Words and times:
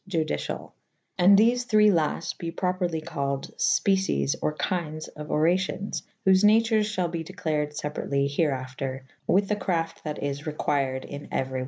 Judiciall/ 0.09 0.71
and 1.19 1.37
thefe 1.37 1.63
thre 1.67 1.91
lafte 1.91 2.35
be 2.39 2.49
properly 2.49 3.01
callid 3.01 3.55
fpeces* 3.57 4.35
or 4.41 4.51
kindes 4.55 5.07
of 5.09 5.27
oracions 5.29 6.01
/ 6.13 6.25
whofe 6.27 6.43
natures 6.43 6.89
fhalbe 6.89 7.23
declarid 7.23 7.79
feperatly 7.79 8.25
here 8.27 8.49
after 8.49 9.05
with 9.27 9.47
the 9.47 9.55
crafte 9.55 10.01
that 10.01 10.23
is 10.23 10.47
required 10.47 11.03
i[n] 11.05 11.27
euery 11.27 11.27
[A 11.27 11.27
v 11.27 11.27
b] 11.27 11.37
of 11.41 11.49
them. 11.51 11.57